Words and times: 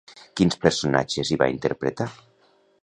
Quins 0.39 0.57
personatges 0.63 1.31
hi 1.33 1.39
va 1.43 1.51
interpretar? 1.59 2.11